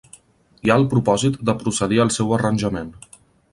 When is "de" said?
1.51-1.55